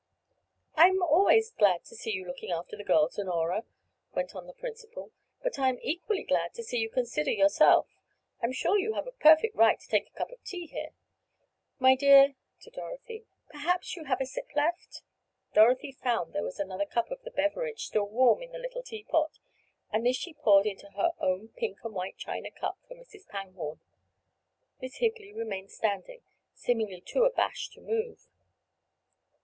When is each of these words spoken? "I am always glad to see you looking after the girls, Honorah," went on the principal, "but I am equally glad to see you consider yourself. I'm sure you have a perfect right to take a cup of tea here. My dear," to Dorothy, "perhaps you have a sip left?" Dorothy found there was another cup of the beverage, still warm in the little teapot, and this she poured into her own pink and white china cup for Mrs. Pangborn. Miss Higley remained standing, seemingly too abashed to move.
"I 0.73 0.87
am 0.87 1.03
always 1.03 1.51
glad 1.51 1.85
to 1.85 1.95
see 1.95 2.09
you 2.09 2.25
looking 2.25 2.49
after 2.49 2.75
the 2.75 2.83
girls, 2.83 3.17
Honorah," 3.19 3.65
went 4.15 4.33
on 4.33 4.47
the 4.47 4.53
principal, 4.53 5.11
"but 5.43 5.59
I 5.59 5.69
am 5.69 5.77
equally 5.83 6.23
glad 6.23 6.55
to 6.55 6.63
see 6.63 6.79
you 6.79 6.89
consider 6.89 7.29
yourself. 7.29 7.85
I'm 8.41 8.51
sure 8.51 8.79
you 8.79 8.93
have 8.95 9.05
a 9.05 9.11
perfect 9.11 9.55
right 9.55 9.79
to 9.79 9.87
take 9.87 10.07
a 10.07 10.17
cup 10.17 10.31
of 10.31 10.43
tea 10.43 10.65
here. 10.65 10.95
My 11.77 11.93
dear," 11.93 12.33
to 12.61 12.71
Dorothy, 12.71 13.25
"perhaps 13.51 13.95
you 13.95 14.05
have 14.05 14.19
a 14.19 14.25
sip 14.25 14.47
left?" 14.55 15.03
Dorothy 15.53 15.91
found 15.91 16.33
there 16.33 16.41
was 16.41 16.59
another 16.59 16.87
cup 16.87 17.11
of 17.11 17.21
the 17.21 17.29
beverage, 17.29 17.85
still 17.85 18.07
warm 18.09 18.41
in 18.41 18.53
the 18.53 18.57
little 18.57 18.81
teapot, 18.81 19.37
and 19.91 20.03
this 20.03 20.15
she 20.17 20.33
poured 20.33 20.65
into 20.65 20.89
her 20.95 21.13
own 21.19 21.49
pink 21.49 21.77
and 21.83 21.93
white 21.93 22.17
china 22.17 22.49
cup 22.49 22.79
for 22.87 22.95
Mrs. 22.95 23.27
Pangborn. 23.27 23.79
Miss 24.81 24.95
Higley 24.95 25.31
remained 25.31 25.69
standing, 25.69 26.21
seemingly 26.55 27.01
too 27.01 27.23
abashed 27.23 27.73
to 27.73 27.81
move. 27.81 28.25